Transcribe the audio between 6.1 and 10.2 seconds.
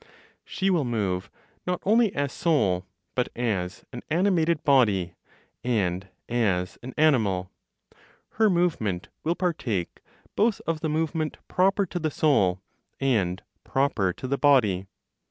as an animal; her movement will partake